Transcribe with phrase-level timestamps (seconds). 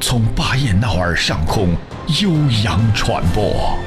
[0.00, 1.76] 从巴彦淖尔上空。
[2.18, 2.32] 悠
[2.64, 3.78] 扬传播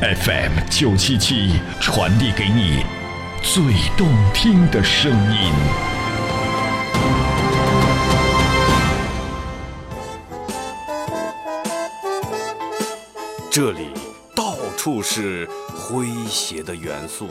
[0.00, 2.84] ，FM 九七七传递给你
[3.42, 3.62] 最
[3.96, 5.52] 动听的声音。
[13.50, 13.88] 这里
[14.34, 17.30] 到处是诙谐的元素，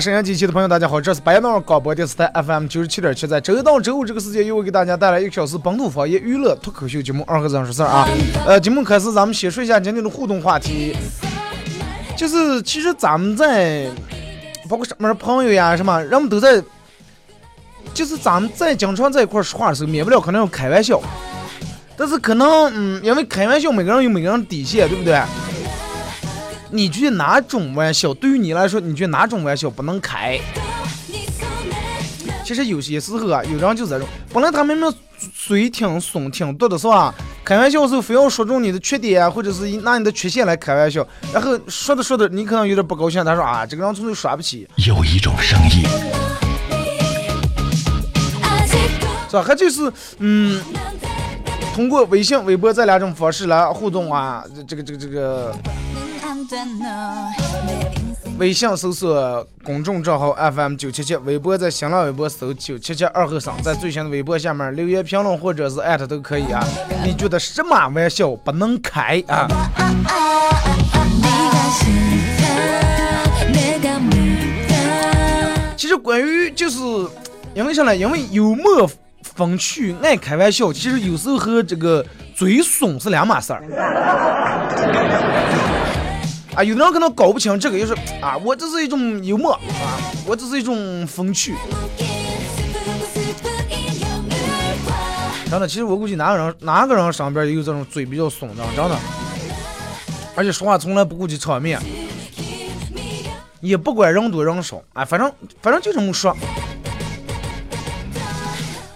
[0.00, 8.06] 沈阳机器的朋友，大家好，这是白杨淖广播电视台 FM 九十七点七，在周一到周五这个时间，又会给大家带来一个小时本土方言娱乐脱口秀节目《二和尚说事儿》啊。
[8.46, 10.94] 呃，节目开始，咱们先说一下今天的互动话题，
[12.16, 13.86] 就是其实咱们在
[14.68, 16.62] 包括什么朋友呀，什么人们都在，
[17.94, 21.00] 就是咱们在经常在一块说话的时候，免不了可能要开玩笑，
[21.96, 25.18] 但是可能嗯，因为开玩笑，每个人有每个人的底线，对不对？
[26.76, 30.38] 你觉得哪种玩笑对于你来说，你觉得哪种玩笑不能开？
[32.44, 34.92] 其实有些时候啊，有人就这种，本来他明明
[35.34, 37.14] 嘴挺松挺毒的是吧？
[37.42, 44.68] 开玩笑的时候非要说中你的缺点，或者是拿你的缺陷来开玩笑，然后说着说着你可能有点不高兴，他说啊，这个人从头耍不起。
[44.86, 45.82] 有一种声音，
[49.30, 49.42] 是吧？
[49.42, 50.60] 还就是嗯，
[51.74, 55.56] 通过微信、微博这两种方式来互动啊，这个这个这个。
[58.38, 66.62] 微信搜索公众账号 FM 九七七，微博在新浪微博搜九七七二后生，在最新的微博下面留言评论或者是艾特都可以啊。
[67.04, 69.48] 你觉得什么玩笑不能开啊？
[75.76, 76.78] 其实关于就是
[77.54, 77.96] 因为啥呢？
[77.96, 78.90] 因为幽默
[79.22, 82.04] 风趣爱开玩笑，其实有时候和这个
[82.34, 83.62] 嘴损是两码事儿。
[86.56, 89.60] 啊，有的人可能搞不清这个，就是啊，我这是一种幽默啊，
[90.26, 91.54] 我这是一种风趣。
[95.50, 98.98] 真的，其实我估计哪个人哪个人上边也有这种嘴比较松的，真的，
[100.34, 101.78] 而且说话从来不顾及场面，
[103.60, 105.30] 也不管人多人少，啊，反正
[105.60, 106.34] 反正就这么说。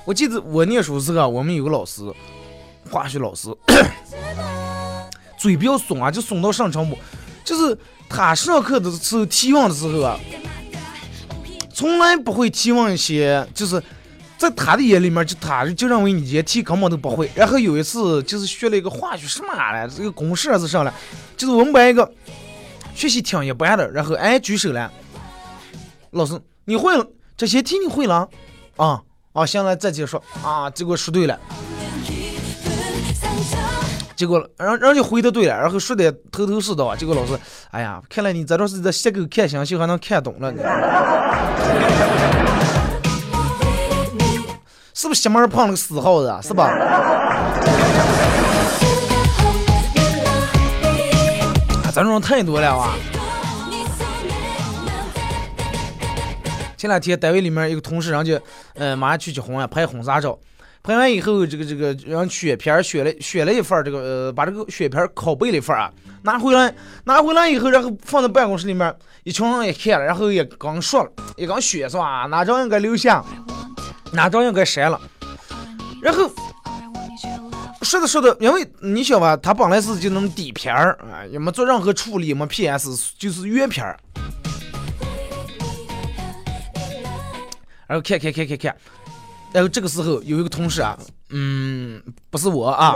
[0.06, 2.02] 我记得我念书时候，我们有个老师，
[2.90, 3.54] 化学老师，
[5.36, 6.96] 嘴比较松啊，就松到上程度。
[7.44, 7.76] 就是
[8.08, 10.18] 他上课的时候提问的时候啊，
[11.72, 13.82] 从来不会提问一些，就是
[14.36, 17.30] 在他的眼里面，就他就认为你这些题根本都不会。
[17.34, 20.94] 然后有一次就是学了一个化学什么来，这个公式还是啥了，
[21.36, 22.10] 就是我们班一个
[22.94, 24.90] 学习挺一般的，然后哎举手了，
[26.10, 26.92] 老师你会
[27.36, 28.28] 这些题你会了
[28.76, 29.02] 啊
[29.32, 31.38] 啊，行了再接着说啊，结果说对了。
[34.20, 36.94] 结果，然人家回的对了，然后说的头头是道啊。
[36.94, 37.32] 结果老师，
[37.70, 40.62] 哎呀，看来你这段是在写狗看星星，还能看懂了呢。
[44.92, 46.38] 是不是西门碰了个死耗子啊？
[46.42, 46.68] 是吧？
[51.90, 52.92] 咱这种太多了啊！
[56.76, 58.38] 前两天单位里面一个同事，人家，
[58.74, 60.38] 嗯，马上去结婚呀，拍婚纱照。
[60.82, 65.92] 拍完以后，这个这个让选片选了选了一份这个呃，把这个选片拷贝了一份啊，
[66.22, 66.74] 拿回来
[67.04, 68.92] 拿回来以后，然后放在办公室里面，
[69.24, 72.26] 一群人也看了，然后也刚说了，也刚选是吧？
[72.30, 73.22] 哪张应该留下，
[74.12, 74.98] 哪张应该删了。
[76.02, 76.30] 然后
[77.82, 83.98] 说着说着，因为你晓得吧，它本来是就那种底片儿啊，也没做任何处理，也没 PS，就是原片儿。
[87.86, 88.76] 然后看看看看看，
[89.52, 90.96] 然后这个时候有一个同事啊，
[91.30, 92.00] 嗯，
[92.30, 92.94] 不是我啊，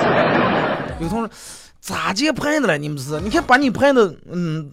[1.00, 1.30] 有同事
[1.80, 2.78] 咋接拍的了？
[2.78, 3.20] 你们是？
[3.20, 4.70] 你看把你拍的，嗯，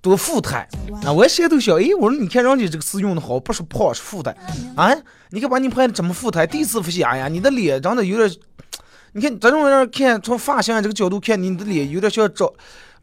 [0.00, 0.66] 多富态
[1.04, 1.12] 啊！
[1.12, 4.34] 我现在都想，哎，我说你看人家这个词用的好，不是胖是富态
[4.76, 4.90] 啊！
[5.30, 8.30] 你看把你拍的这么富态，第一次发现，哎呀，你的脸长得有点，
[9.12, 12.52] 你看咱这种人看从发型这个角度看，你的脸有点像找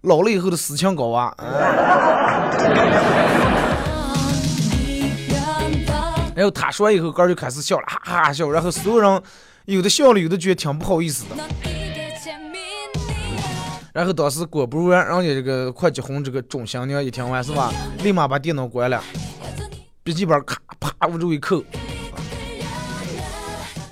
[0.01, 1.36] 老了以后的思强高啊。
[6.39, 8.50] 然后他说完以后，哥就开始笑了，哈哈笑。
[8.50, 9.21] 然后所有人
[9.65, 11.36] 有的笑了，有的觉得挺不好意思的。
[13.91, 19.03] 然后当时果不然，人家这个快结婚这个钟新娘一听完是吧，立马把电脑关了，
[20.01, 21.57] 笔记本咔啪往这一扣，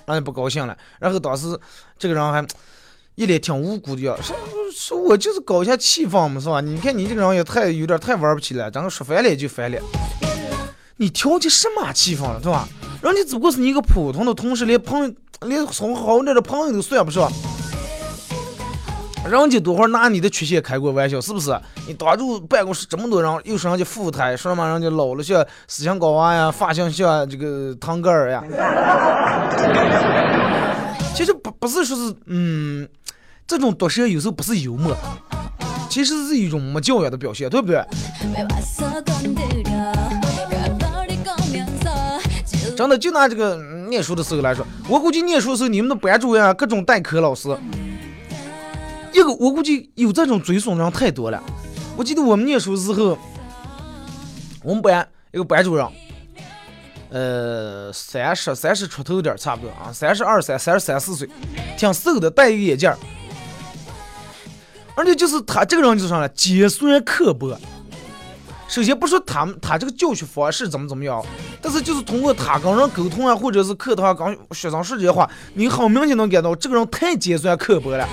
[0.05, 0.77] 人家不高兴了。
[1.01, 1.47] 然后当时
[1.99, 2.47] 这个人还
[3.15, 4.33] 一脸挺无辜的样，说
[4.73, 6.61] 说我就是搞一下气氛嘛，是吧？
[6.61, 9.83] 你看你这个人也太有点太玩不起了，咱说翻脸就翻脸。
[10.97, 12.67] 你调起什么气氛了，对吧？
[13.01, 15.13] 人家只不过是你一个普通的同事，连朋友，
[15.47, 17.31] 连从好点的朋友都算不上。
[19.29, 21.55] 人家多会拿你的缺陷开过玩笑，是不是？
[21.85, 28.43] 你当住办公室这么多人，又说人家富态，说什么人家老了像思想高娃呀，发型像这个腾格尔呀。
[31.13, 32.87] 其实不不是说是，嗯，
[33.45, 34.95] 这种毒舌有时候不是幽默，
[35.89, 37.83] 其实是一种没教养的表现，对不对？
[42.77, 43.55] 真的，就拿这个
[43.89, 47.49] 念书的时候来说，我估计念书的时候，你们的班主任啊，各种代课老师，
[49.11, 51.41] 一个我估计有这种追送人太多了。
[51.95, 53.17] 我记得我们念书时候，
[54.61, 55.87] 我们班一个班主任，
[57.09, 61.27] 呃，三十三十出头点差不多啊，三十二三、三十三四岁，
[61.75, 62.93] 挺瘦的，戴一个眼镜
[64.95, 67.57] 而且就是他这个人就是啥呢，尖酸刻薄。
[68.67, 71.25] 首先不说他们他这个教学方式怎么怎么样，
[71.67, 78.07] 但是就是通过他跟人沟通啊，或者是课堂跟学生说这些话，你很明显能感到这个人太尖酸刻薄了。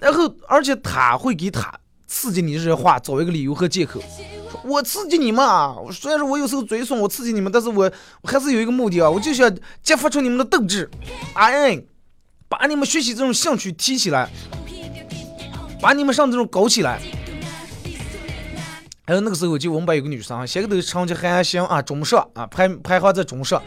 [0.00, 1.70] 然后，而且他会给他
[2.06, 4.00] 刺激你这些话找一个理由和借口，
[4.64, 7.92] 我刺激你们啊，虽然说我有时候嘴损，我刺激你们，但是我
[8.22, 10.90] 我还是有一个目的啊，我就想激发出你们的斗志，
[11.34, 11.78] 哎，
[12.48, 14.30] 把你们学习这种兴趣提起来，
[15.82, 16.98] 把你们上这种搞起来。
[19.04, 23.60] 还有那个时候，就我们班有个女生，先个都成绩还行啊，中上啊，排排行在中上。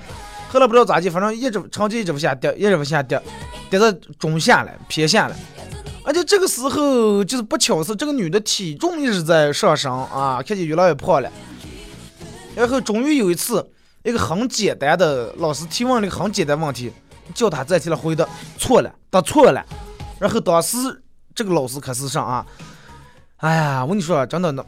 [0.50, 3.22] 后来不知道咋地，反正一直成绩一直往下掉，一直往下掉，
[3.70, 5.36] 跌到中下了，偏下了。
[6.06, 11.30] 而且这个时候就是不巧是这个女的体重一直在上升啊，看见越来越胖了。
[12.56, 13.68] 然后终于有一次，
[14.04, 16.94] 一个很简单的老师提问了一个很简单问题，
[17.34, 18.26] 叫她再起来回答
[18.58, 19.62] 错了，答错了。
[20.18, 20.78] 然后当时
[21.34, 22.46] 这个老师开始上啊，
[23.38, 24.64] 哎呀，我跟你说真的那。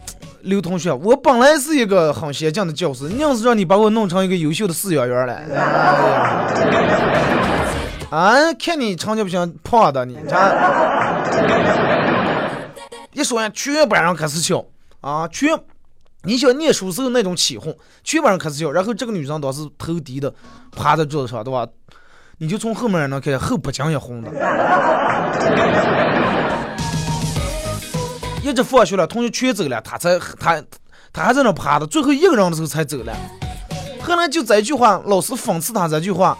[0.48, 5.34] 刘同学，我本来是一个很先进的教师，硬是让你把我弄成一个优秀的饲养员了。
[8.10, 10.56] 啊，看你成绩不行，胖的你，看
[13.12, 14.64] 一说完，全班人开始笑
[15.02, 15.50] 啊，全，
[16.24, 18.72] 你想念书时候那种起哄，全班人开始笑。
[18.72, 20.34] 然后这个女生当时头低的
[20.72, 21.68] 趴在桌子上，对吧？
[22.38, 24.32] 你就从后面能看见后脖颈也红的。
[28.48, 30.64] 一直放学了，同学全走了，他才他
[31.12, 33.14] 他还在那趴着，最后一个人的时候才走了。
[34.02, 36.38] 后来就这句话，老师讽刺他这句话。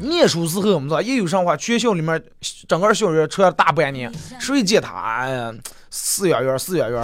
[0.00, 2.20] 念书时候，我们说一有啥话，学校里面
[2.66, 4.90] 整个校园传大半年，谁见他？
[4.90, 5.54] 哎呀，
[5.92, 7.00] 饲养员，饲养员。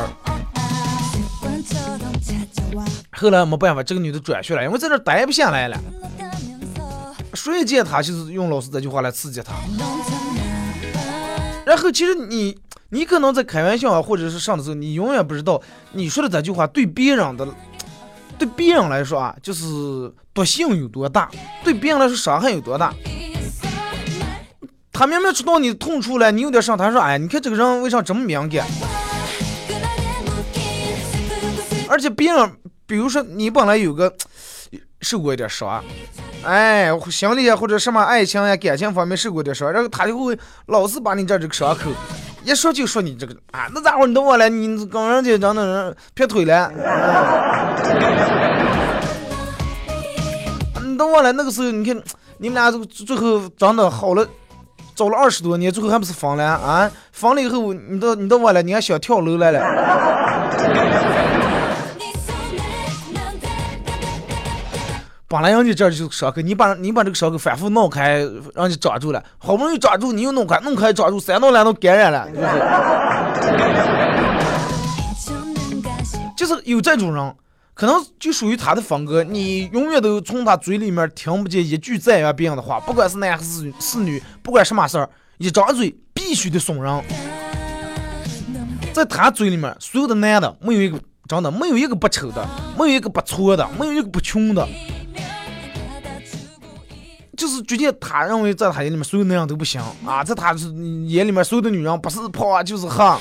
[3.13, 5.81] 后来没办法，这个女的转学了，因为在这待不下来了。
[7.35, 9.53] 谁见他就是用老师这句话来刺激他。
[11.65, 12.59] 然后其实你。
[12.91, 15.61] 你可能在开玩笑啊，或者是上的时候，你永远不知道
[15.93, 17.47] 你说的这句话对别人的，
[18.39, 21.31] 对别人来说啊，就是毒性有多大，
[21.63, 22.95] 对别人来说伤害有多大。
[24.91, 28.67] 他明明知道你痛处了，你有点伤，他说：“哎，你看这个人为啥这么敏感？”
[31.89, 32.53] 而且别人，
[32.87, 34.13] 比如说你本来有个
[35.03, 35.85] 受过一点伤，
[36.43, 41.91] 哎，心理啊或者什么爱情呀、感情方面受过点伤，然后他就会老是把你这这个伤口。
[42.49, 46.73] 一说就说你这个啊，那咋会你都忘了，你跟人家讲那人劈腿了，
[50.83, 51.95] 你都忘了那个时候，你看
[52.39, 54.27] 你们俩这个最后长得好了，
[54.95, 56.91] 找了二十多年，最后还不是分了啊？
[57.13, 59.61] 分了以后，你都你都忘了，你还想跳楼来了？
[65.31, 72.27] 本来人家这儿就是伤口，你把你把这个伤口反复弄开，让你抓住了，好不容易抓住，你又弄开，弄开抓住，三弄两都感染了，
[76.35, 76.55] 就是。
[76.55, 77.35] 就是有这种人，
[77.75, 87.05] 可能就属于他的风格，你永远都从他嘴里面听不见一句赞扬别人的话，不管是男还是是女，不管什么事儿，一张嘴必须得损人，
[88.95, 90.99] 在他嘴里面，所有的男的没有一个。
[91.29, 92.43] 真的没有一个不丑的，
[92.79, 94.67] 没有一个不错的，没有一个不穷的，
[97.39, 100.53] 就是觉得他认为在他眼里面所有男人都不行啊，在他
[101.07, 103.21] 眼里面所有的女人不是胖就是黑，啊，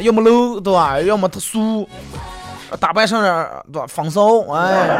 [0.00, 0.98] 要么 low 对吧？
[1.02, 1.86] 要么特俗，
[2.80, 3.86] 打扮上点对吧？
[3.86, 4.98] 风骚哎，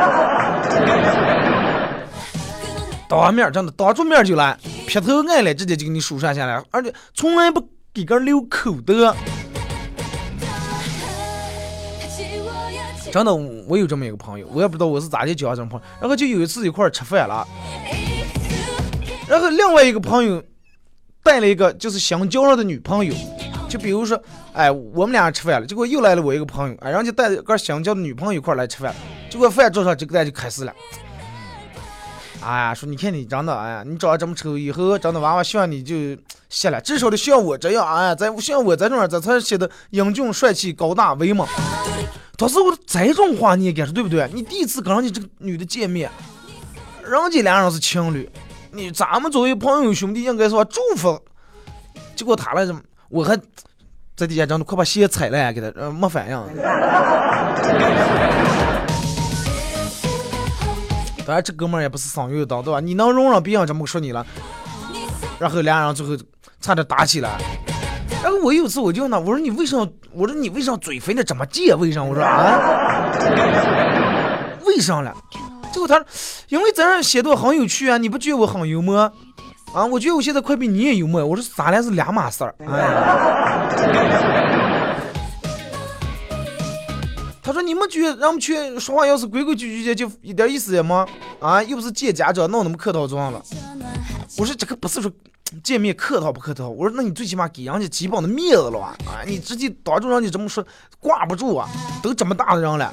[3.09, 4.55] 当面真的当着面就来
[4.87, 9.17] 劈头爱脸直接就给你数算下来，而且从来不给个留口德。
[13.15, 13.33] 真的，
[13.69, 15.87] 我有这么一个朋友，我也不知道我是咋的交这种朋友。
[16.01, 17.47] 然后就有一次一块吃饭了，
[19.29, 20.43] 然后另外一个朋友
[21.23, 23.15] 带了一个就是新交上的女朋友，
[23.69, 24.21] 就比如说，
[24.53, 28.93] 哎，我们俩人吃饭了，结果又来了我一个朋友，哎，人家带着个新交的女朋友一块来吃饭，
[29.31, 30.73] 结果饭桌上这个蛋就开始了。
[32.43, 35.95] 哎呀，说你看你长得，哎呀，你长得这么丑，以后长得娃娃像你就
[36.49, 41.47] 谢了，至少得像我这样，哎，呀，咱像我这种，这才显得英俊帅气、高大威猛。
[42.37, 44.29] 当时我这种话你也敢说对不对？
[44.33, 46.11] 你第一次跟人家这个女的见面，
[47.03, 48.29] 人家俩人是情侣，
[48.73, 51.21] 你咱们作为朋友兄弟应该说祝福。
[52.17, 52.75] 结果他那什
[53.09, 53.37] 我还
[54.17, 56.37] 在底下讲的快把鞋踩了，给他呃没反应。
[61.25, 62.81] 当然这哥们儿也不是省油的灯，对吧？
[62.81, 64.27] 你能容忍别人这么说你了？
[65.39, 66.17] 然后俩人最后
[66.61, 67.41] 差点打起来。
[68.25, 69.87] 然后我有次我就问他，我说你为什么？
[70.15, 71.79] 我说你为什么嘴肥的这么贱？
[71.79, 72.09] 为什么？
[72.09, 73.13] 我说啊，
[74.65, 75.15] 为啥了？
[75.71, 76.07] 结果他说，
[76.49, 79.13] 因为咱俩写的很有趣啊，你不觉得我很幽默
[79.75, 79.85] 啊？
[79.85, 81.23] 我觉得我现在快比你也幽默。
[81.23, 82.55] 我说咱俩是两码事儿。
[87.43, 91.07] 他说你们觉得让我们去说话要是规规矩矩的就一点意思也没
[91.41, 91.63] 啊？
[91.63, 93.43] 又不是见家长闹那么客套状了。
[94.39, 95.13] 我说这个不是说。
[95.63, 96.69] 见面客套不客套？
[96.69, 98.97] 我说那你最起码给人家基本的面子了吧？
[99.07, 100.65] 啊，你直接当着人家这么说，
[100.99, 101.69] 挂不住啊！
[102.03, 102.93] 都这么大的人了，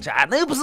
[0.00, 0.60] 这那又不是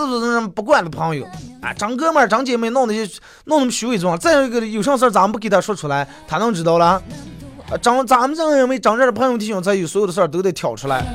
[0.50, 1.26] 不惯的朋友
[1.62, 1.74] 啊！
[1.74, 3.12] 张哥们儿、张姐妹弄那些
[3.46, 7.02] 弄那么虚伪装，再有一个有啥事儿咱们不给他说出来，他能知道了？
[7.70, 11.06] 啊，张咱们这样认为，张这的朋友弟兄才有所有的事儿都得挑出来。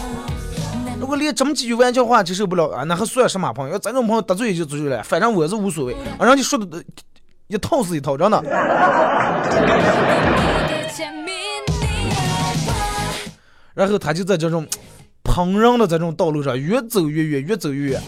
[0.98, 3.78] 如果连这么几句玩笑话接受不了啊，那还算什么朋友？
[3.78, 6.82] 咱这种朋友得罪也就得罪了，反正我是无所谓啊，人家说的。
[7.48, 8.42] 一套是一套，真的。
[13.72, 14.66] 然后他就在这种
[15.22, 18.02] 烹饪的这种道路上越走越远，越走越远，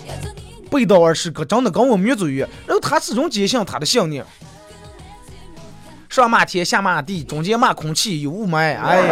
[0.71, 2.49] 背道而驰，可真的跟我们越走越远。
[2.67, 4.25] 然后他始终坚信他的信念：
[6.09, 8.77] 上骂天，下骂地，中间骂空气有雾霾。
[8.77, 9.03] 哎，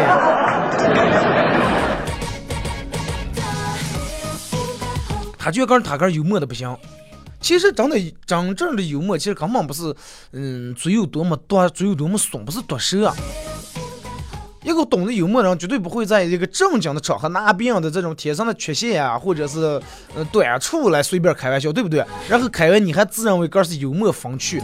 [5.38, 6.76] 他觉得他个幽默的不行。
[7.40, 9.95] 其实真的真正的幽默，其实根本不是，
[10.33, 13.12] 嗯，嘴有多么多，嘴有多么损，不是毒舌。
[14.64, 19.81] 一个懂得幽默的人，绝对不会在一个正经的场合拿别人的这种天生的缺陷啊，或者是
[20.16, 22.05] 呃短处来随便开玩笑，对不对？
[22.28, 24.61] 然后开完你还自认为个是幽默风趣。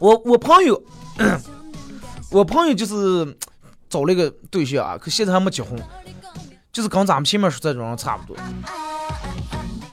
[0.00, 0.82] 我我朋友，
[2.30, 3.36] 我朋友就是
[3.88, 5.80] 找了一个对象啊，可现在还没结婚。
[6.78, 8.36] 就是跟咱们前面说这种人差不多，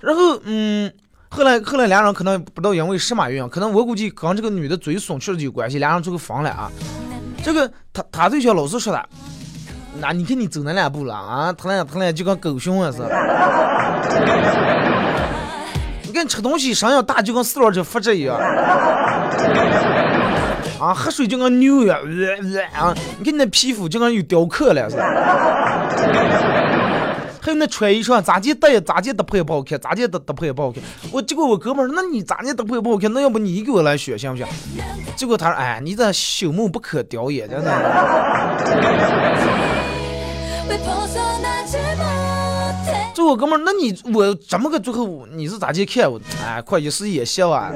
[0.02, 0.94] 然后嗯，
[1.30, 6.72] 后来后来两人可能不知道因为什么原因，可能我估计跟这个女的嘴损确实有关系，两人最后分了啊。
[7.44, 9.04] 这个他他对象老是说他，
[10.00, 13.10] 那你看你走那两步了啊，他俩他俩就跟狗熊似的。
[16.06, 18.38] 你看吃东西声音大就跟四轮车发车一样，
[20.80, 21.98] 啊，喝水就跟牛一样，
[22.74, 25.04] 啊，你看你那皮肤就跟有雕刻了是吧。
[27.42, 30.82] 还有那穿衣裳，咋地搭咋地搭配也不好看，咋地搭搭配也不好看。
[31.12, 33.14] 我结果我哥们儿，那你咋地搭配也不好看？
[33.14, 34.48] 那要不你给我来选行不行？
[35.16, 37.72] 结果他说，哎，你这朽木不可雕也，真的。
[43.14, 46.20] 这我哥们儿，那你我怎么个最后你是咋地看我？
[46.44, 47.70] 哎，快一时也笑啊。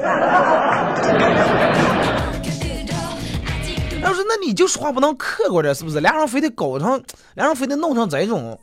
[4.40, 6.00] 你就说话不能客观点，是不是？
[6.00, 7.02] 俩人非得搞成，
[7.34, 8.58] 俩人非得弄成这种。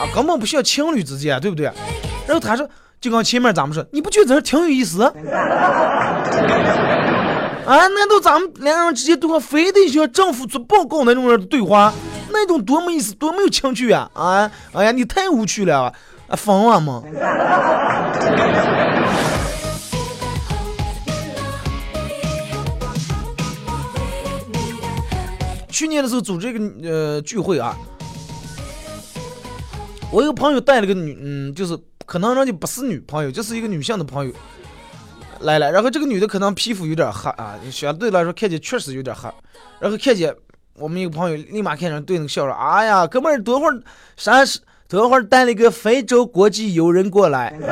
[0.00, 1.66] 啊，根本不需要情侣之间，对不对？
[2.26, 2.68] 然后他说，
[3.00, 5.02] 就跟前面咱们说，你不觉得这挺有意思？
[7.66, 11.92] 啊，难道咱们两人之间对话非得需要政府做报告那种人对话？
[12.30, 14.08] 那种多没意思，多没有情趣啊！
[14.14, 15.92] 啊，哎呀，你太无趣了，
[16.28, 17.02] 啊，疯了吗？
[25.70, 27.76] 去年的时候组织一个呃聚会啊，
[30.10, 34.32] 我一个朋友带了个女，嗯，就是可能人家不是女朋友，就是一个女性的朋友
[35.40, 35.70] 来了。
[35.70, 39.28] 然后这个女的可能皮肤有点黑啊，相对来说看起来确实有点黑。
[39.78, 40.34] 然后看见
[40.74, 43.80] 我们一个朋友立马看上对那个笑说：“哎呀，哥们儿，等会儿
[44.16, 44.60] 啥是？
[44.88, 47.54] 多会儿带了个非洲国际友人过来。”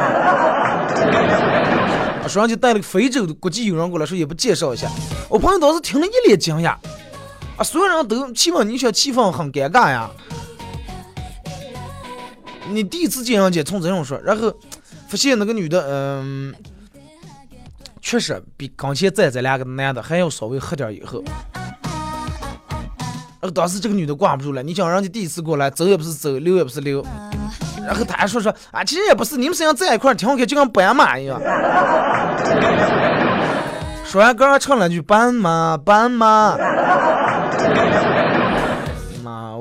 [2.29, 4.91] 说上去带了个非洲国际友人过来，说也不介绍一下。
[5.31, 6.77] 我朋友当时听了一脸惊讶。
[7.57, 7.65] 啊！
[7.65, 10.11] 所有人都气氛，你说气氛很尴尬呀。
[12.69, 14.53] 你第一次见人家从这种说，然后
[15.09, 16.55] 发现那个女的，嗯，
[18.03, 21.23] 确实比刚才在这两个男的还要稍微黑点以后。
[23.39, 27.05] 然后当时这个女的挂不住了，你想人家第一次过来，走也不是走，溜也不是溜。
[27.87, 31.41] 然后他还说说啊，其实也不是，你们身上在一块挺好看，就跟斑马一样。
[34.05, 36.57] 说完，刚刚唱了句斑马，斑马。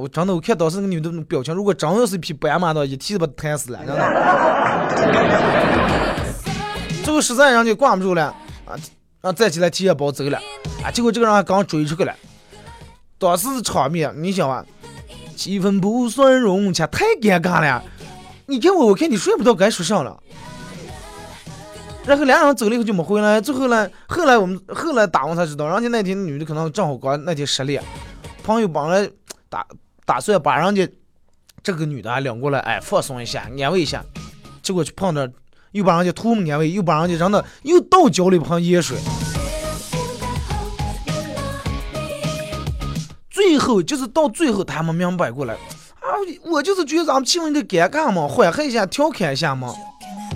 [0.06, 4.04] 我真的我看当时那个女的表情，如果真要是一匹白马的，一踢就把弹死了，真的。
[7.04, 8.26] 最后实在人家挂不住了，
[8.66, 8.78] 啊，
[9.20, 10.38] 然后再起来提着包走了，
[10.84, 12.14] 啊，结果这个人还刚追出去了。
[13.18, 14.64] 当时场面，你想啊，
[15.36, 17.84] 气氛不算融洽，太尴尬了。
[18.46, 20.22] 你看我，我看你睡不到该说啥了。
[22.06, 23.42] 然后两人走了以后就没回来。
[23.42, 27.82] 最后呢，后来我们后来打完才知道，人家那天女的可能正好刚那天失恋，
[28.44, 29.10] 朋友帮来
[29.50, 29.66] 打
[30.06, 30.88] 打算把人家
[31.64, 34.04] 这个女的还领过来，哎，放松一下，安慰一下。
[34.62, 35.28] 结果去碰到，
[35.72, 38.98] 又把人家图么安慰，又把人家扔到又倒浇了一盆盐水。
[43.30, 46.08] 最后就是到最后他们明白过来，啊，
[46.44, 49.74] 我就是觉得咱们气氛有点尴尬嘛，缓和一下，调侃一下嘛。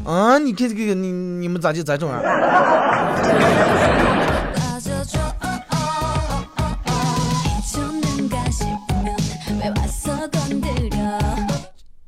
[0.06, 0.38] 啊！
[0.40, 2.22] 你看这个，你你们咋就这种啊？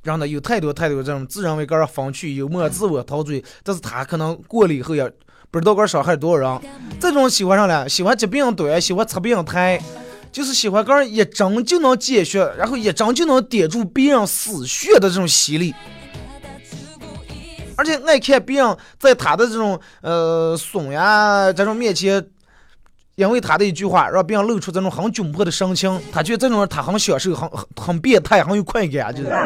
[0.03, 5.11] 让他有太多太多这种自认为个儿风趣幽默、自我陶醉，但是他可能过了以后也
[5.51, 6.71] 不知道个伤害多少人。
[6.99, 9.79] 这种喜欢上了，喜欢疾病短，喜欢测病态，
[10.31, 15.73] 就是喜欢个儿一针就能见血，然后一针就能点住别人死穴的这种吸力。
[17.77, 22.23] 而且爱看别人在他的这种呃怂呀这种面前，
[23.15, 29.29] 因为他的一句话让别人露出这种很窘迫的神情，他觉得这种人他很享受，很很很变态，很有快感，就是。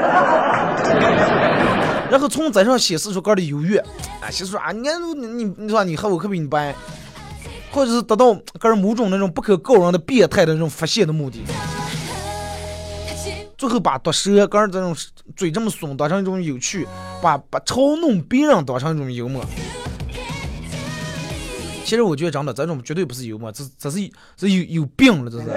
[2.07, 3.79] 然后从这上显示出个人的优越，
[4.21, 6.73] 啊，显示出啊，你你你你说你和我可比你掰，
[7.71, 11.43] 或者是得到个人某种那种不可告人的变态的那种发泄的目的。
[13.57, 14.95] 最后把毒舌，跟这种
[15.35, 16.87] 嘴这么损当成一种有趣，
[17.21, 19.43] 把把嘲弄别人当成一种幽默。
[21.85, 23.99] 其实我觉得真的，这种绝对不是幽默，这这是
[24.35, 25.45] 这有有病了，这是。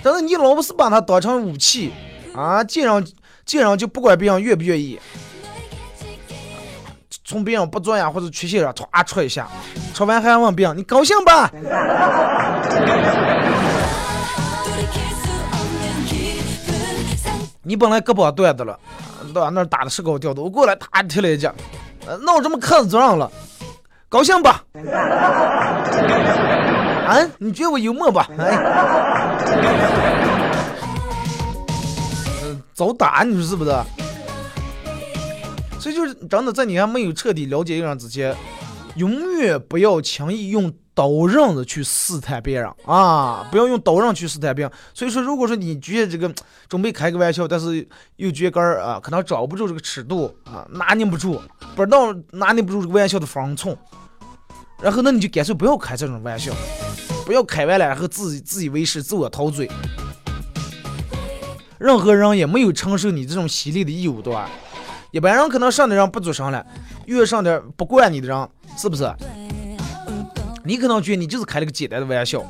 [0.00, 1.92] 但是你老不是把它当成武器
[2.34, 2.62] 啊？
[2.62, 3.04] 见人
[3.44, 4.96] 见人就不管别人愿不愿意，
[7.24, 9.48] 从别人不做呀或者缺陷上唰戳一下，
[9.92, 11.50] 戳完还问别人你高兴吧？
[17.62, 18.78] 你本来胳膊断的了，
[19.34, 21.52] 到那打的石膏掉的，我过来，他踢了一脚，
[22.22, 23.30] 那我这么磕子上了，
[24.08, 24.64] 高兴吧？
[27.08, 28.28] 啊，你觉得我幽默吧？
[28.38, 28.58] 哎，
[32.74, 33.70] 早打，你说是不是？
[35.80, 38.34] 所以就是真的，在你还没有彻底了解一个人之前，
[38.96, 40.72] 永远不要轻易用。
[40.98, 43.46] 刀刃子去试探别人啊！
[43.52, 44.72] 不要用刀刃去试探别人。
[44.92, 46.28] 所以说，如果说你觉得这个
[46.68, 51.40] 准备开个玩笑，但是又觉得啊，可能掌握不住这个尺度啊，拿捏不住，
[51.76, 53.76] 不知道拿捏不住这个玩笑的分寸，
[54.82, 56.52] 然后那你就干脆不要开这种玩笑，
[57.24, 59.70] 不要开完了然后自己自以为是、自我陶醉。
[61.78, 64.50] 任何人也没有承受你这种犀利的义务，对吧？
[65.12, 66.66] 一般人可能上的人不做声了，
[67.06, 69.08] 遇上点不惯你的人，是不是？
[70.68, 72.44] 你可能觉得你就是开了个简单的玩笑，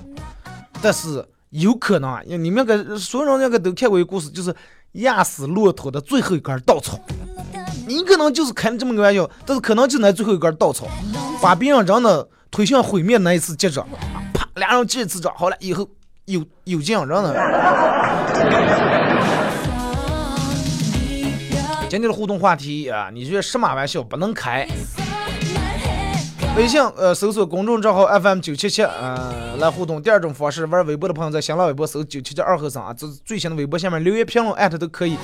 [0.82, 4.52] 但是有可能啊，你们那个所有人应该都看过一个故事，就是
[4.94, 6.98] 压死骆驼的最后一根稻草。
[7.86, 10.88] 你可能就是开了这么个玩笑，但是可能就那最后一根稻草，
[11.40, 13.86] 把别人真的推向毁灭那一次接着，
[14.34, 15.88] 啪，俩人接一次着，好了，以后
[16.24, 17.32] 有有这样人了。
[21.88, 24.66] 今天的互动话题啊，你觉得什么玩笑不能开？
[26.56, 30.02] 微信呃搜索公众账号 FM 九七七，嗯来互动。
[30.02, 35.16] 第二种方式，玩微博的朋友在新浪微博搜九七七二和尚啊，这最新的微博下面留言评论艾特都可以。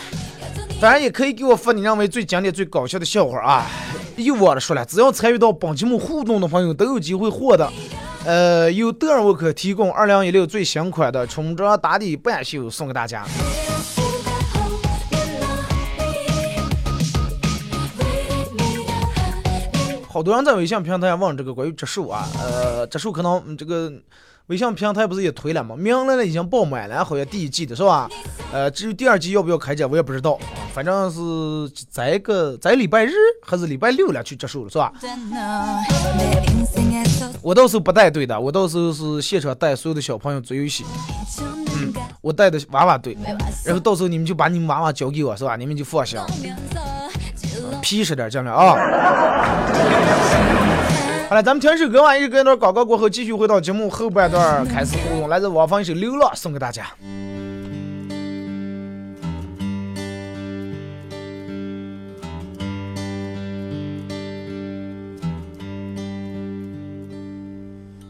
[0.80, 3.66] 当然也可以给我发你认为最经典、最搞笑的笑话啊！
[4.16, 7.68] 又忘了说了，只要参与到本节目互动的朋友都有机会获得，
[8.24, 13.24] 呃，由德尔沃克提供二零一六最新款的冲装打底半袖送给大家。
[20.14, 23.92] 好多人在微信平台问这个关于植树啊，呃，植树可能这个
[24.46, 25.74] 微信平台不是也推了吗？
[25.76, 28.08] 明来了已经爆满了，好像第一季的是吧？
[28.52, 30.38] 呃，至于第二季要不要开展，我也不知道，
[30.72, 33.10] 反正是在一个在礼拜日
[33.42, 34.92] 还是礼拜六了去植树了，是吧？
[37.42, 40.84] 我到时候不带队的，我到时候是现场带所有的小朋友做游戏，
[41.40, 43.18] 嗯，我带的娃娃队，
[43.64, 45.56] 然后到时候你们就把你们娃娃交给我，是吧？
[45.56, 46.20] 你们就放心。
[47.84, 48.74] 皮实点，讲了啊！
[51.28, 55.28] 好了，咱们听首歌完，一首歌一段广告过后，继续回到节目后半段开始互动。
[55.28, 56.86] 来自王芳一首《流浪》送给大家。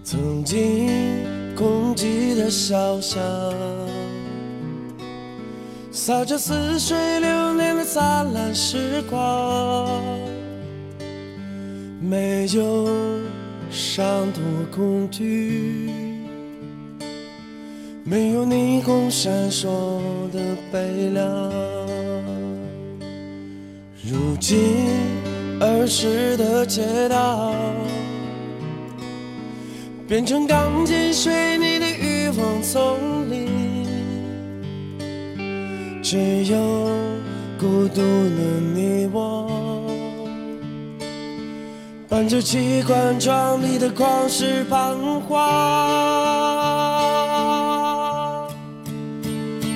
[0.05, 3.21] 曾经空寂的小巷。
[6.07, 9.89] 洒着似水流年的灿烂时光，
[11.99, 12.87] 没有
[13.71, 15.89] 伤痛和恐惧，
[18.05, 19.65] 没有霓虹闪烁
[20.31, 20.39] 的
[20.71, 21.25] 悲凉。
[24.03, 24.59] 如今
[25.59, 27.55] 儿时的街道，
[30.07, 33.14] 变成钢筋水泥的欲望丛。
[36.05, 36.59] 只有
[37.59, 38.03] 孤独的
[38.75, 39.49] 你我，
[42.11, 45.41] 伴着机关窗里的旷世彷徨。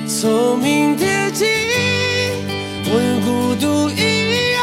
[0.06, 1.46] 聪明铁骑，
[2.84, 4.02] 我用孤独一
[4.52, 4.60] 人，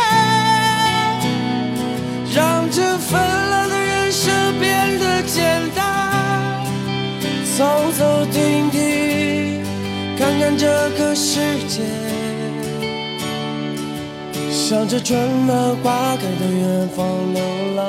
[2.35, 6.63] 让这纷乱的人生变得简单。
[7.57, 7.65] 走
[7.97, 8.84] 走停停，
[10.57, 11.83] 这个世界，
[14.49, 17.41] 向着春暖花开的远方流
[17.75, 17.83] 浪。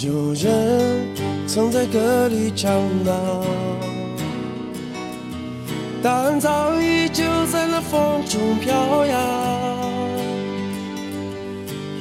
[0.00, 1.06] 有人
[1.46, 2.70] 曾在歌里唱
[3.04, 3.42] 到，
[6.02, 9.18] 答案早已就在那风中飘扬。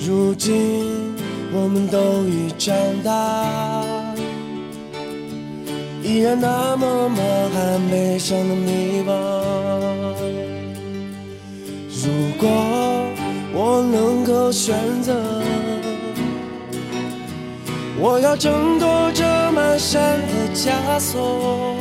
[0.06, 1.15] 如今
[1.52, 3.97] 我们都已长大。
[6.08, 7.17] 依然那么满
[7.52, 9.12] 含悲伤的迷惘。
[11.91, 12.48] 如果
[13.54, 15.13] 我能够选择，
[18.00, 21.76] 我要挣脱这满身的枷锁。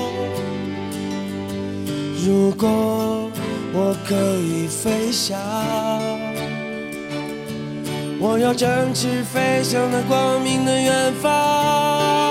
[2.26, 3.30] 如果
[3.72, 5.38] 我可以飞翔，
[8.18, 12.25] 我要展翅飞向那光明的远方。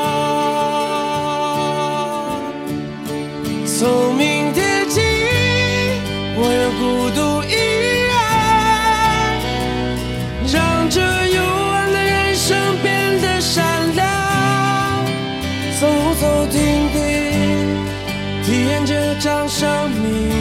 [3.77, 5.01] 聪明天起，
[6.38, 7.53] 我要孤独一
[8.07, 8.15] 人，
[10.53, 14.01] 让这幽暗的人生变得闪亮。
[15.77, 15.83] 走
[16.21, 16.55] 走停
[16.93, 16.95] 停，
[18.45, 20.31] 体验这场生命，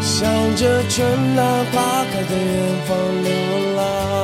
[0.00, 0.24] 向
[0.56, 2.48] 着春暖花开的远
[2.86, 3.28] 方流
[3.76, 4.23] 浪。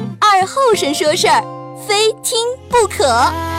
[0.21, 1.43] 二后生说事儿，
[1.87, 2.37] 非听
[2.69, 3.50] 不可。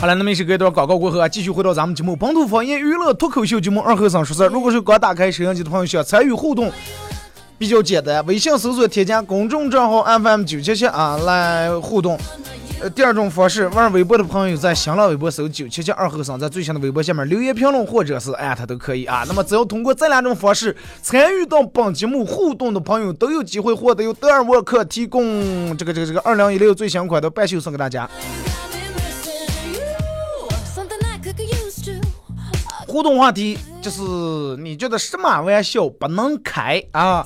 [0.00, 4.48] 好了，那么也是隔一段广告过后啊，继续回到咱们节目本土方言娱乐脱口秀节目二和尚说事儿。
[4.48, 6.72] 如果是刚打开摄像机的朋友，想参与互动，
[7.58, 12.18] 比较简单，微信搜索添加公众账号 FM 九七七啊来互动。
[12.80, 19.22] 呃，第二种方式，玩微博的朋友在新浪微博搜九七七二后生，在最新的微博下面留言评论或者是艾特都可以啊。
[19.28, 28.08] 那么只要通过这两种方式参与到本节目互动的朋友，都有机会获得由德尔沃克提供这个这个这个二零一六最新款的半袖送给大家。
[32.90, 34.02] 互动话题就是
[34.60, 37.24] 你觉得什么玩笑不能开啊？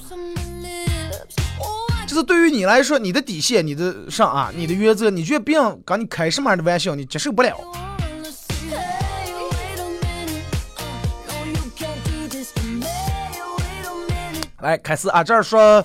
[2.06, 7.56] 就是对于你来说，你的底线、你的上啊、你的原则，你觉得别跟你开什么样的玩笑，你接受不了。
[14.60, 15.82] 来，开始啊，这儿说，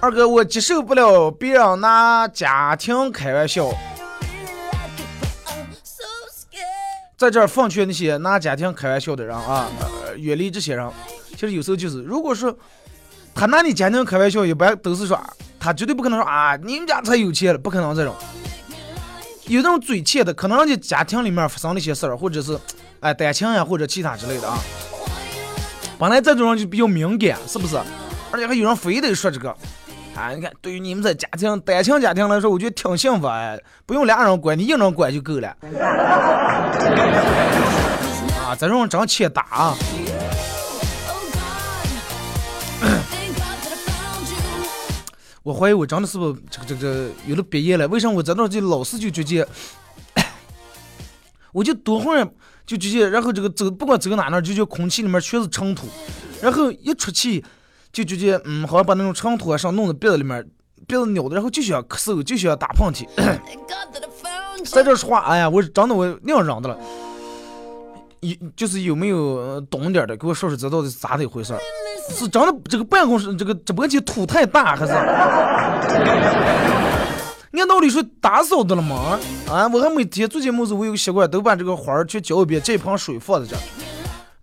[0.00, 3.72] 二哥，我接受不了别人拿家庭开玩笑，
[7.24, 9.66] 在这儿奉劝那些拿家庭开玩笑的人啊，
[10.18, 10.86] 远离这些人。
[11.30, 12.54] 其实有时候就是，如果说
[13.34, 15.18] 他拿你家庭开玩笑，一般都是说
[15.58, 18.14] 他绝对不可能说啊，你们家才有钱了，不可能这种。
[19.46, 22.58] 有那种嘴欠的，可能人家家庭里面发生了一些事儿，或者是
[23.00, 24.58] 哎单亲呀，或者其他之类的啊。
[25.98, 27.78] 本来这种人就比较敏感，是不是？
[28.32, 29.56] 而且还有人非得说这个，
[30.16, 35.48] 啊，你看，对于你们这家庭单亲家庭来说，我觉得挺幸福哎，不用俩人管，你一人管就够了。
[38.38, 39.74] 啊，这种人真欠打！
[45.42, 47.86] 我怀疑我真的是不是这个这个有了鼻炎了？
[47.88, 49.48] 为啥我在那儿就老是就觉得，
[51.52, 52.24] 我就多会儿
[52.64, 55.88] 就直接，然后这个走不管走哪哪，就觉空气里面全是尘土，
[56.40, 57.44] 然后一出气
[57.94, 60.44] 就直接嗯，好像把那种尘土啊上弄到鼻子里面，
[60.86, 63.06] 鼻子扭的，然后就想咳嗽，就想打喷嚏。
[64.66, 66.76] 在这说话，哎呀，我真的我那样嚷的了。
[68.20, 71.60] 有就是有没有呃懂点的，给我说说这到底是咋的一回事儿？
[72.10, 74.92] 是真的这个办公室这个直播间土太大，还是？
[77.52, 79.18] 按道理说打扫的了吗？
[79.48, 83.60] 啊，我还每天做节目时，我有个习惯，都把这个花儿去浇一遍，这一盆水放在这儿。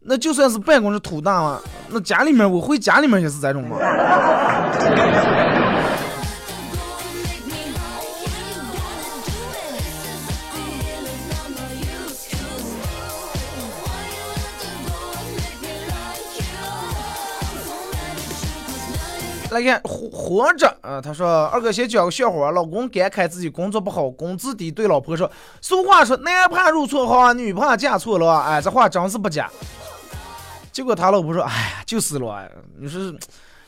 [0.04, 1.60] 那就算是办公室土大嘛，
[1.90, 3.78] 那家里面我回家里面也是这种嘛。
[19.52, 29.50] 来看活活着啊，他说二哥先讲个笑话，老公感慨自己工作不好，工资低，对老婆说，俗话说男怕入错行，女怕嫁错郎，哎，这话真是不假。
[30.72, 33.02] 结果他老婆说，哎呀，就是了，你说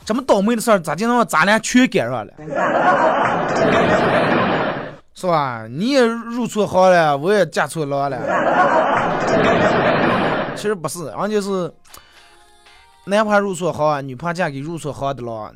[0.06, 2.32] 这么倒霉的事儿，咋就能咱俩全赶上了？
[5.14, 5.66] 是吧？
[5.68, 8.18] 你也入错行了，我也嫁错郎了。
[10.56, 11.70] 其实不是，人家是
[13.06, 15.52] 男怕入错行，女怕嫁给入错行的了。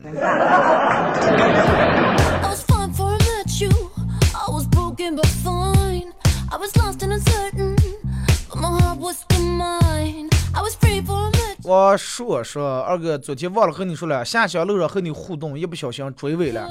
[11.64, 16.68] 我说说二哥，昨天忘了和你说了，下乡路上和你互动，一不小心追尾了。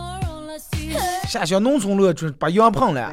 [1.28, 3.02] 下乡农村路就把羊碰了。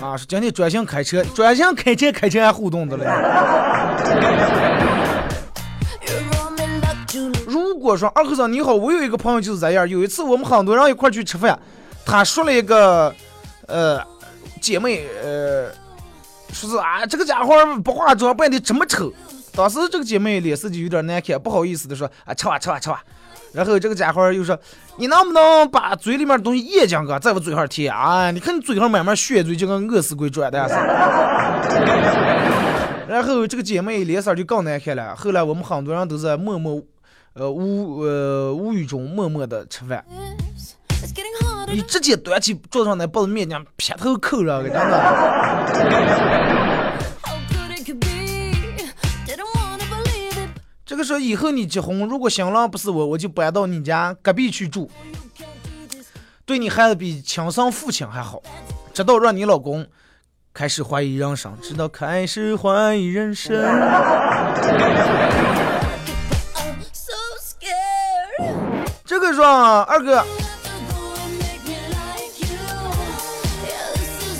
[0.00, 3.04] 啊，是今天专心开车，专心开车，开车还互动的了。
[7.78, 9.88] 如果说二和尚你好，我有一个朋友就是这样。
[9.88, 11.56] 有一次我们很多人一块去吃饭，
[12.04, 13.14] 他说了一个，
[13.68, 14.04] 呃，
[14.60, 15.70] 姐妹，呃，
[16.52, 19.12] 说是啊，这个家伙不化妆扮的这么丑。
[19.52, 23.00] 当时这个姐妹脸色就有点难看，不好意思的说啊，吃吧吃吧吃吧。
[23.52, 24.58] 然后这个家伙又说，
[24.96, 28.32] 你能不能把嘴里面的东西咽进去，在我嘴上贴啊？
[28.32, 30.82] 你看你嘴上慢慢血嘴，就跟饿死鬼转的似的。
[33.08, 35.14] 然后这个姐妹脸色就更难看了。
[35.14, 36.82] 后来我们很多人都在默默，
[37.38, 40.04] 呃无呃无语中默默的吃饭。
[41.68, 45.58] 你直接端起桌上那包子面浆劈头扣上，真的。
[50.84, 54.90] 这个时候以后你结婚，如果新郎不是我，我就搬到你家隔壁去住，
[56.44, 58.42] 对你孩子比亲生父亲还好，
[58.92, 59.86] 直到让你老公
[60.52, 63.54] 开始怀疑人生，直到开始怀疑人生。
[69.30, 69.36] Is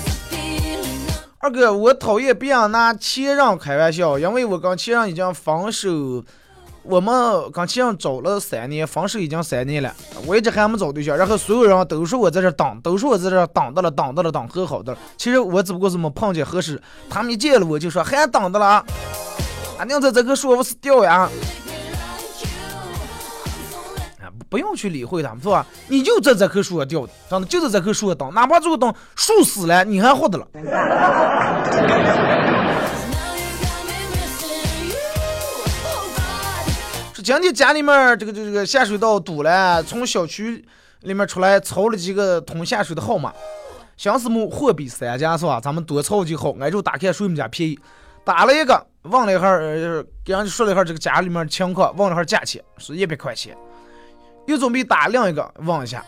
[0.03, 6.23] the feeling of 二哥，我讨厌别人拿前任开玩笑，因为我跟前任已经分手，
[6.83, 9.93] 我们跟前任找了三年，分手已经三年了，
[10.25, 14.97] 我一直还没找对象，然后所有人都说我在这等，都说我在这等到了，等到了，等很好的。
[15.17, 18.85] 其实我只不过是没碰见合适，他们一见了我就说还等的了啊，
[19.77, 21.29] 俺娘在这个说我是掉呀。
[24.49, 25.65] 不不用去理会他们，是吧？
[25.87, 30.47] 你就在这棵树上吊的，真的就在这棵树上等，哪怕这个等树死了，你还活着了。
[30.53, 30.63] Oh.
[37.13, 40.65] 是今天家里面这个这个这个下水道堵了，从小区
[41.01, 43.31] 里面出来抄了几个通下水的号码，
[43.97, 45.61] 相思木货比三家是吧？
[45.61, 47.79] 咱们多抄几个号，挨着打开谁们家便宜，
[48.25, 53.55] 打了一个，问了一下，呃，给人家说了一下这个家里面情况，问了一下价钱是一百块钱，
[54.49, 56.03] 又准备打另一个，问一下，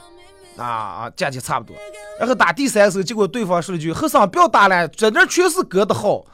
[0.58, 1.76] 啊啊，价钱差不多，
[2.20, 6.26] 然后打第三次，结果对方说了句：“和尚不要打了，这这全是哥的号。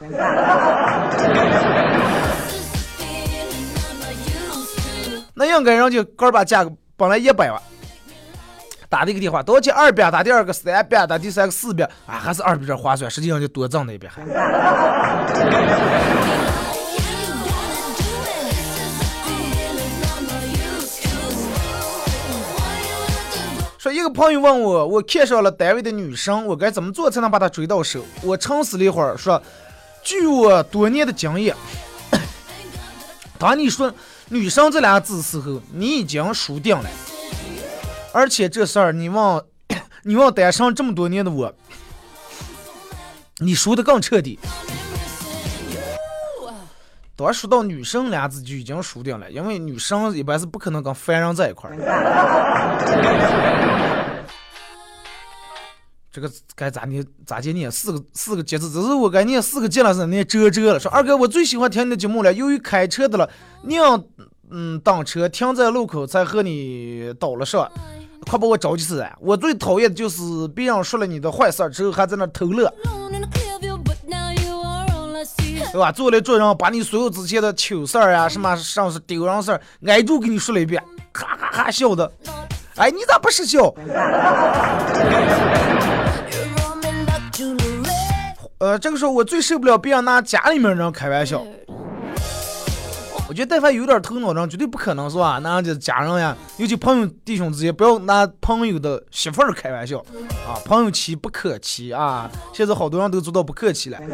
[5.34, 7.60] 那应该人家哥把价格本来一百万，
[8.88, 9.74] 打了一个电话，多少钱？
[9.74, 14.22] 二百，打第二个三百，打第三个四百，啊，还是二百这划算，实际上就多挣了一百还。
[23.98, 28.04] 一个朋友问我，我看上了单位的女生，我该怎么做才能把她追到手？
[28.22, 29.42] 我沉思了一会儿，说，
[30.04, 31.56] 据我多年的经验，
[33.40, 33.92] 当你说
[34.30, 36.88] “女生”这俩字时候，你已经输定了。
[38.12, 39.42] 而且这事儿， 你问，
[40.04, 41.52] 你问单身这么多年的我，
[43.38, 44.38] 你输的更彻底。
[47.16, 51.76] 当说到女生俩字就已经输定了，因为女生一般是不可能跟凡人在一块儿。
[56.18, 57.70] 这个该咋念咋接念？
[57.70, 60.80] 四个四个节字，只是我该念四个节了，是念遮遮了。
[60.80, 63.30] 说二哥，我最喜欢听你的节目了，由于开车的了，
[63.62, 63.80] 宁
[64.50, 67.70] 嗯等车停在路口才和你倒了上，
[68.26, 69.16] 快把我着急死了！
[69.20, 72.68] 我最讨厌的就是别人说了你的坏事儿之后还在那偷乐。
[75.70, 75.92] 对吧？
[75.92, 82.10] 坐来坐上，把你所有之前的糗事儿啊，什么上是丢人事儿，挨住给你说了一遍，哈哈哈笑的。
[82.76, 83.74] 哎，你咋不是笑？
[88.58, 91.44] 呃，这个时候我最受不了别人拿家里面人开玩笑。
[93.28, 95.38] 我觉得但凡有点头脑的人，绝对不可能是吧？
[95.38, 99.98] 拿人家家人呀，尤其朋友弟兄之间，不要拿朋友的媳妇儿开玩笑
[100.44, 100.58] 啊！
[100.64, 102.28] 朋友妻不可欺啊！
[102.52, 103.98] 现在好多人都做到不客气了。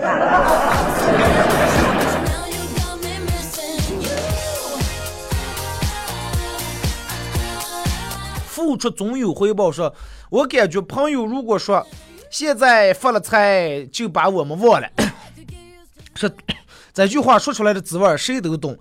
[8.47, 9.95] 付出总有回报说，
[10.29, 11.87] 我感觉朋友如果说
[12.35, 14.89] 现在发了财就把我们忘了，
[16.17, 16.29] 说
[16.93, 18.77] 这句话说出来的滋味儿谁都懂，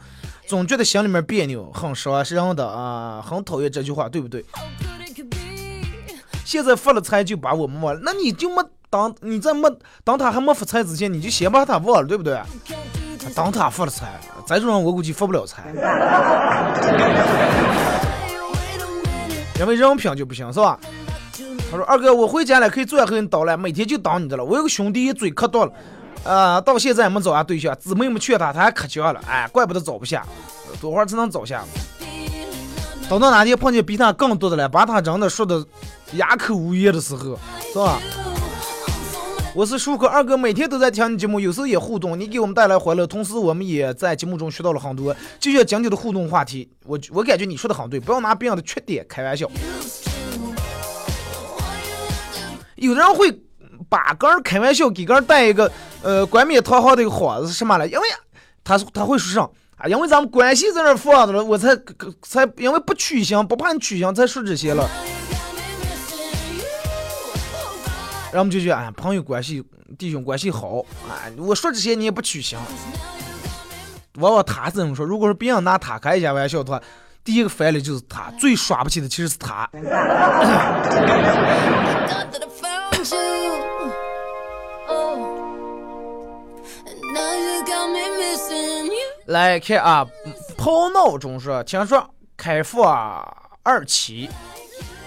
[0.48, 4.44] 总觉得心里面别扭，很伤人的啊，很讨厌这句话，对不对.
[6.44, 8.56] 现在发了财就把我们忘了，那你就没
[8.90, 9.70] 当你在没
[10.04, 12.42] 当他还没发财之前，你就先把他忘了，对不对？
[13.36, 15.62] 当他发了财，这种人我估计发不了财，
[19.60, 20.80] 因为人品就不行，是吧？
[21.74, 24.46] 他说二哥，我回家了，可以坐下和你叨了，每天就当你的了。
[24.46, 25.74] 我有个兄弟嘴可多了，
[26.24, 30.24] 啊、到现在也没找下对象，姊妹们劝他，他还可犟了，哎，怪不得找不下，
[30.80, 31.64] 多会儿才能找下？
[33.10, 35.66] 等到哪天碰见比他更多的了，把他真的说的
[36.14, 37.40] 哑口无言的时候，
[37.72, 38.00] 是吧？
[39.56, 45.16] 我是舒克二哥，每天都在听你节目，有时候也互动，你给我们带来欢乐，同时我们也在节目中学到了很多。
[45.40, 49.50] 就像讲你的互动话题，我我感觉你说的很对，不要拿别人的缺点开玩笑。
[52.84, 53.32] 有的人会
[53.90, 55.72] 把个人开玩笑，给个人带一个
[56.02, 57.88] 呃冠冕堂皇的一个幌子是什么了？
[57.88, 58.04] 因为
[58.64, 61.70] 他他会说上啊，因为咱们关系在那儿放着了，我才
[62.22, 64.90] 才因为不取向，不怕你取向才说这些了。
[68.32, 69.64] 然后我们就觉得，哎，朋友关系、
[69.98, 72.60] 弟兄关系好，哎，我说这些你也不取向。
[74.16, 76.82] 往往他是这么说，如果说别人拿他开一下玩笑的话，
[77.24, 79.70] 第一个反应就是他，最耍不起的其实是他。
[89.28, 90.06] 来看啊，
[90.58, 93.26] 跑闹中说，听说开放
[93.64, 94.30] 二期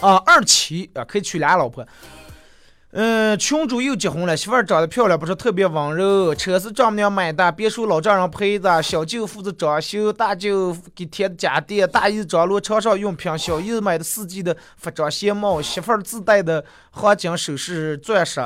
[0.01, 1.87] 啊，二期啊，可以娶俩老婆。
[2.93, 18.41] 嗯，群主又结婚了，媳妇儿长得漂亮，不是特别温柔，车是丈母娘买的，别墅老丈人陪着，小舅负责装修，大舅给添的家电，大姨张罗床上用品，小姨买的四季的服装鞋帽，媳妇儿自带的黄金首饰钻石。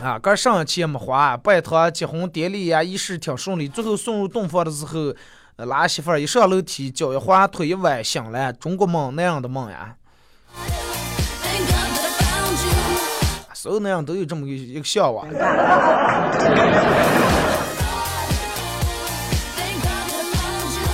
[0.00, 3.66] 啊，个上钱也没花，拜堂结婚典礼呀、仪式挺顺利。
[3.66, 5.12] 最后送入洞房的时候，
[5.56, 9.96] 拉媳妇儿一上楼梯，脚一滑，腿一崴，醒了，中国梦那样的梦呀，
[13.52, 15.24] 所有那样都有这么一个笑话。
[15.24, 15.32] Thank
[19.82, 20.86] God that I found you.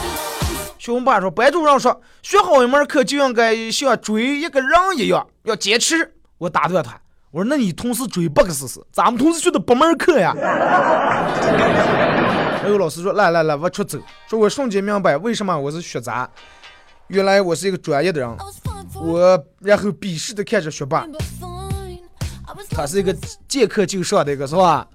[0.78, 6.14] 熊爸说，班主任说，学好一门课就应该像追一个人一样，要坚持。
[6.38, 6.98] 我打断他，
[7.35, 8.80] 我说，那你同时追八个试试？
[8.93, 10.32] 咱们同时学的八门课呀。
[12.62, 16.30] 然后老师说，来来来，我出走，说我瞬间明白为什么我是学渣，
[17.09, 18.37] 原来我是一个专业的人。
[18.95, 21.05] 我然后鄙视的看着学霸，
[22.70, 23.12] 他是一个
[23.49, 24.87] 见课就上的一个是吧？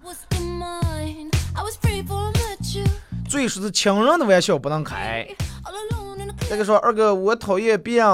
[3.27, 5.27] 最说是情人的玩笑不能开。
[5.65, 8.07] All alone in a 这个说二哥，我讨厌别人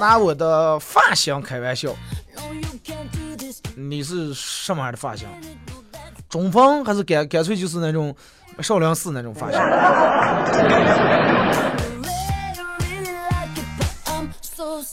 [0.00, 1.94] 拿我的发型开玩笑。
[3.92, 5.28] 你是什么样的发型？
[6.26, 8.16] 中分还是干干脆就是那种
[8.60, 9.60] 少林寺那种发型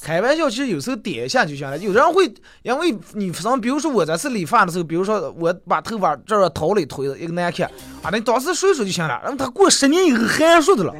[0.03, 1.77] 开玩笑，其实有时候点一下就行了。
[1.77, 2.29] 有的人会
[2.63, 7.65] 因为你上，比如说我在这理发的时候，比如说我把头发这儿头里推的一个难看
[8.03, 9.17] 啊，那当时说一说就行了。
[9.23, 10.93] 然后他过十年以后还说的了。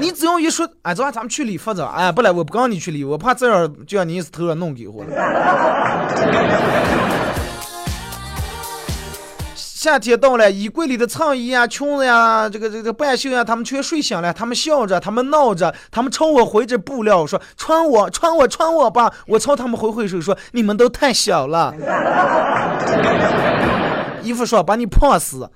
[0.00, 1.82] 你只要一说，哎，走啊，咱们去理发去。
[1.82, 5.10] 哎，不来，我不跟你去理，我怕这样就让你一次头上弄给我了。
[9.54, 21.74] 夏天到了，衣柜里的衬衣呀、裙子呀、这个这个半袖呀，他们全睡醒了，他们笑着，他们闹着，他们朝我挥着布料说：“穿我，穿我，穿我吧！”我朝他们挥挥手说：“你们都太小了。
[24.22, 25.48] ”衣服说：“把你胖死！”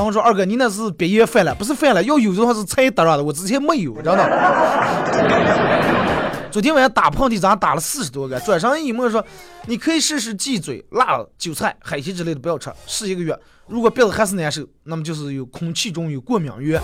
[0.00, 4.24] 他们说：“二哥，你那是别业犯了，不是犯了，要有的话是菜得上的，我之前没有，知道吗？”
[6.50, 8.40] 昨天晚上打喷嚏，咱打了四十多个。
[8.40, 9.24] 转上一摸说
[9.66, 13.38] ：“你可以试试鸡嘴、辣、韭菜、海鲜之类的，不要吃，试一个月。
[13.68, 16.82] 如果鼻子还是难受，那么就是有空气中有过敏源。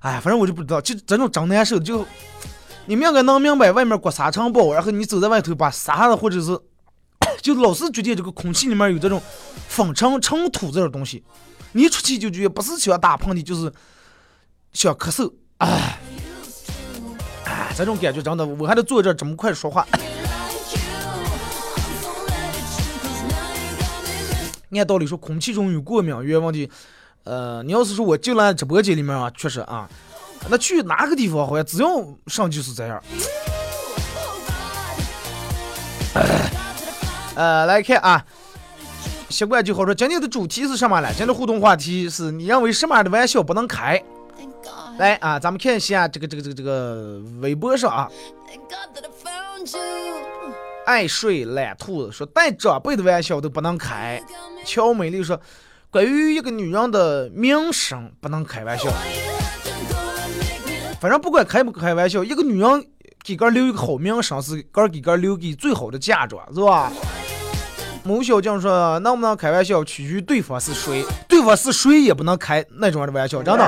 [0.00, 2.04] 哎呀，反正我就不知道，就这种真难受，就
[2.84, 6.58] 你们应该能明白，外面刮沙尘暴，然后你走在外头把沙子或者是，
[7.40, 9.22] 就老是觉得这个空气里面有这种
[9.68, 11.24] 粉尘、尘土这种东西，
[11.72, 13.72] 你一出去就觉得不是想打喷嚏，就是
[14.72, 15.98] 想咳嗽，哎。
[17.46, 19.84] 哎，这种感觉真的，我还得坐这儿这么快说话。
[24.70, 26.70] 按道理说，空气中有过敏源问题，
[27.24, 29.90] 呃，你要是说我进来直播间里面啊，确实啊，
[30.48, 31.88] 那去哪个地方好像只要
[32.28, 33.02] 上就是这样。
[37.34, 38.24] 呃，来看啊，
[39.28, 39.94] 习惯就好说。
[39.94, 41.08] 今天的主题是什么呢？
[41.08, 44.02] 今天的互动话题是你认为什么样的玩笑不能开？
[44.98, 48.10] 来啊，咱们看一下这个这个这个这个微博上啊，
[50.84, 54.22] 爱睡懒兔子说带长辈的玩笑都不能开。
[54.66, 55.40] 乔美丽说
[55.90, 58.92] ：“关于一个女人的名声不能开玩笑，
[61.00, 62.86] 反正不管开不开玩笑，一个女人
[63.24, 66.92] 给个留一个好名声是个给个留给最好的嫁妆，是吧？
[68.02, 73.64] 某小将说能不能开玩笑，取决于对方是谁，对方是谁也不能开那种的玩笑，真的。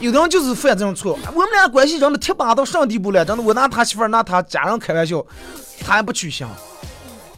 [0.00, 5.24] 有的人就是犯这种错，我们俩关系真的铁板到上地步了，真的，我拿他媳妇儿拿他家人开玩笑，
[5.80, 6.46] 他还不取消，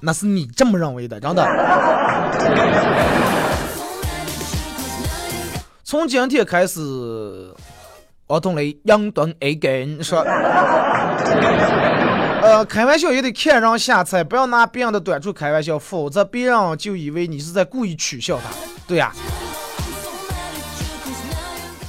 [0.01, 1.47] 那是你这么认为的，真的。
[5.85, 6.81] 从今天开始，
[8.27, 10.25] 儿童雷杨顿 again 说，
[12.43, 18.45] 呃，开玩笑也得看人下菜，不要拿别人的短处开玩笑，否则别人就以为你是在故意取笑他。
[18.87, 19.13] 对呀、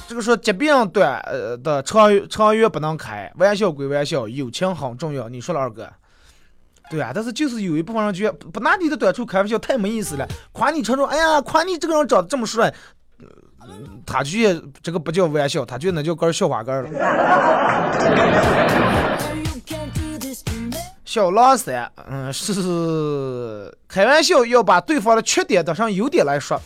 [0.08, 5.28] 这个说疾病短呃的长长远不能开，玩笑归玩笑，友情很重要。
[5.28, 5.88] 你说了二哥，
[6.90, 12.74] 对啊，但是就是有一部分人觉得不拿你的短处开玩笑太没意思了，夸你长处，哎呀，夸你这个人长得这么帅，
[13.20, 13.28] 呃
[14.04, 16.88] 他觉得这个不叫玩笑，他就那叫根笑话根儿了。
[21.10, 26.60] 小狼三，嗯，是开玩笑要把对方的缺点当成优点来说，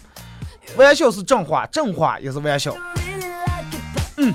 [0.76, 2.74] 玩笑是正话，正话也是玩笑。
[4.16, 4.34] 嗯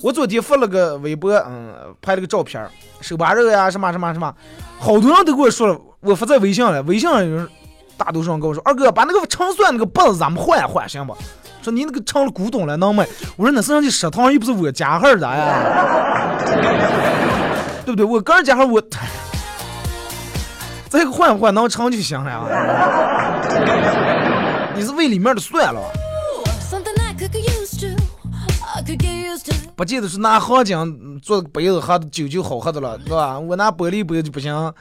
[0.00, 2.66] 我昨天发了个微博，嗯，拍了个照片，
[3.02, 4.34] 手把肉呀，什么什么什么，
[4.78, 7.46] 好多人都跟我说了，我发在微信了，微信上有人
[7.98, 11.14] 大多数人跟我说，二哥把那个盛蒜那个把子咱们换换行不？
[11.60, 13.06] 说你那个成了古董了，能卖？
[13.36, 16.38] 我说那是人家食堂，又不是我家孩儿的呀，
[17.84, 18.06] 对不对？
[18.06, 18.82] 我个人家孩儿我，
[20.96, 22.40] 这个换一换能成就行了呀。
[24.76, 25.88] 你是胃里面的蒜了吧.
[29.74, 33.36] 不记得是拿黄金嗯做的杯子喝的酒就好喝的了，是吧？
[33.38, 34.72] 我拿玻璃杯就不行。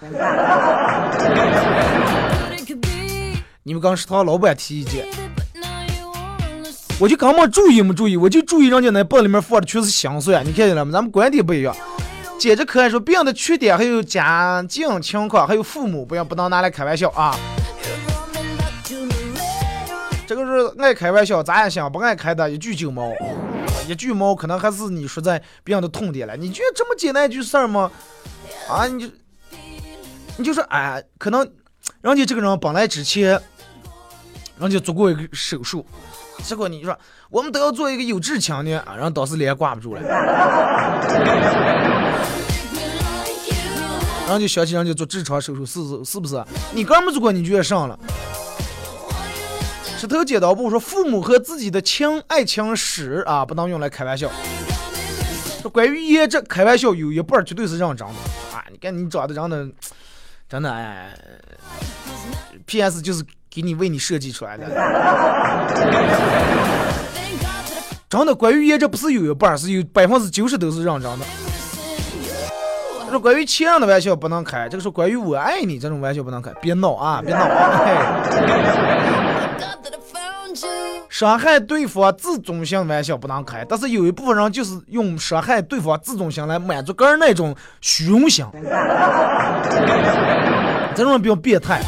[3.64, 5.07] 你们刚食堂老板提意见.
[6.99, 10.91] 我就刚没注意没注意，我就注意人家那包里面放的全是香蒜，你看见了吗？
[10.91, 11.76] 咱们观点不一样。
[12.43, 17.33] 接着可爱说，别人的缺点还有家境情况，还有父母，不要不能拿来开玩笑啊。
[20.27, 23.13] 这个是爱开玩笑，咱也想不爱开的一句九毛，
[23.87, 26.35] 一句毛可能还是你说在别人的痛点了。
[26.35, 27.89] 你觉得这么简单一句事儿吗？
[28.67, 29.13] 啊，你就
[30.35, 31.49] 你就说哎，可能
[32.01, 33.41] 人家这个人本来之前
[34.59, 35.85] 人家做过一个手术，
[36.41, 36.97] 结果你说
[37.29, 40.01] 我们都要做一个有志青年啊，然后当时脸挂不住了，
[44.25, 46.43] 然后就想起人家做痔疮手术是是是不是？
[46.73, 47.99] 你刚没做过，你就要上了。
[49.97, 54.29] 石头剪刀布说，父母和自己的情爱情史啊，不能用来开玩笑。
[55.61, 58.13] 说关于颜值，开玩笑有一半绝对是认真的
[58.53, 58.65] 啊！
[58.69, 59.65] 你看你长得真的，
[60.49, 61.17] 真的哎
[62.65, 63.01] ，P.S.
[63.01, 63.23] 就是
[63.53, 64.65] 给你为你设计出来的。
[68.09, 71.25] 真的，关于颜值不是有一半儿，是有百分之九十都是认真的。
[73.05, 78.23] 他说关于钱上的玩笑不能开，这个是关于我爱你这种玩笑不能开，别闹啊， 别闹啊！
[81.09, 88.43] 伤害对方自尊心玩笑不能开，但是有一部分人就是用伤害对方自尊心来满足个人那种虚荣心，
[90.95, 91.81] 这种人比较变态。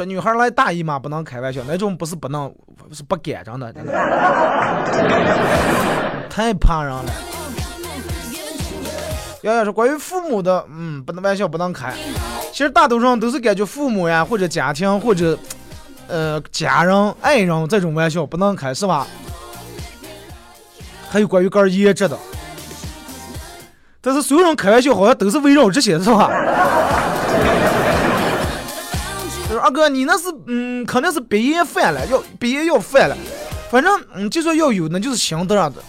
[0.00, 2.50] 说女孩来大姨妈不能开玩笑，那种不是不能，
[2.90, 3.92] 是不敢，真的真的，
[6.30, 7.04] 太怕人了。
[9.42, 11.92] 瑶瑶说关于父母的，嗯，不能玩笑不能开。
[12.50, 15.38] 其实大多数人都是感觉父母呀，或者家庭，或者
[16.08, 19.06] 呃家人、爱人这种玩笑不能开，是吧？
[21.10, 22.16] 还有关于个人颜值的，
[24.00, 26.30] 但是所有人开玩笑好像都是围绕这些，是吧？
[29.60, 33.16] 就是二哥，你那是嗯，肯定是鼻炎犯了，要鼻炎要犯了，
[33.70, 35.82] 反正嗯，就说要有，那就是行得上的。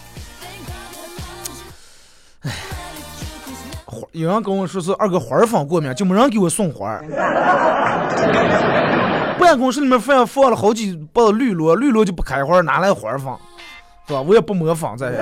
[3.86, 7.06] 花有人跟我说是二哥花儿粉过敏，就没人给我送花儿。
[9.40, 13.34] 办公室里面放放了好几包绿萝，绿萝就不开花，哪来花儿粉？
[14.08, 14.22] 是吧？
[14.22, 15.16] 我也不模仿这样。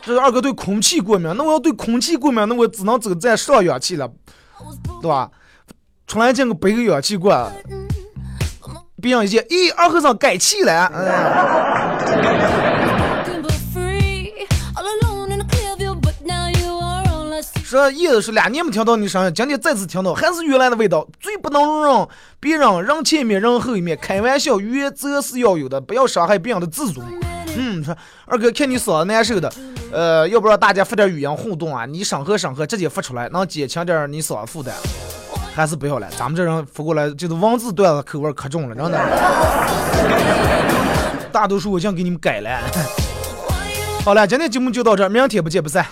[0.00, 4.10] 这是二哥对空气过敏，那我要对空气过敏，那我只能走在上氧气了，
[5.02, 5.30] 对吧？
[6.08, 7.52] 出来见个背个氧气罐，
[9.00, 11.98] 别人一见，咦，二和尚改气了，哎。
[13.26, 14.32] Broken but free.
[14.74, 17.62] All alone in a clear view, but now you are all I see.
[17.62, 21.06] 说意思是两年没听到你声音，今天再次听到，还是原来的味道。
[21.20, 22.08] 最不能容忍
[22.40, 27.06] 别人人前面人后面开玩笑，原则是要有的，不要伤害别人的自尊。
[27.54, 27.94] 嗯，说
[28.24, 29.52] 二哥看你嗓子难受的，
[29.92, 31.84] 呃，要不让大家发点语音互动啊？
[31.84, 34.74] 你审核审核直接发出来，能减轻点你嗓子负担。
[35.58, 38.98] 还是不要了，咱们这人服过来就是王字段子口味可重了，真的。
[41.32, 42.60] 大多数我已经给你们改了。
[44.04, 45.84] 好了，今天节目就到这儿，明天不见不散。